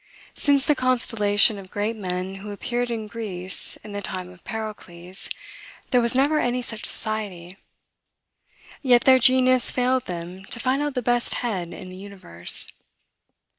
Since 0.33 0.65
the 0.65 0.73
constellation 0.73 1.59
of 1.59 1.69
great 1.69 1.95
men 1.95 2.37
who 2.37 2.49
appeared 2.49 2.89
in 2.89 3.05
Greece 3.05 3.75
in 3.83 3.91
the 3.91 4.01
time 4.01 4.31
of 4.31 4.43
Pericles, 4.43 5.29
there 5.91 6.01
was 6.01 6.15
never 6.15 6.39
any 6.39 6.63
such 6.63 6.87
society; 6.87 7.57
yet 8.81 9.03
their 9.03 9.19
genius 9.19 9.69
failed 9.69 10.05
them 10.07 10.43
to 10.45 10.59
find 10.59 10.81
out 10.81 10.95
the 10.95 11.03
best 11.03 11.35
head 11.45 11.71
in 11.71 11.91
the 11.91 11.95
universe. 11.95 12.65